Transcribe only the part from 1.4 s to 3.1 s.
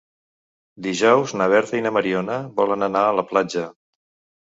na Berta i na Mariona volen anar